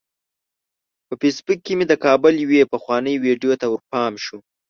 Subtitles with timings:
[1.07, 4.37] په فیسبوک کې مې د کابل یوې پخوانۍ ویډیو ته ورپام شو.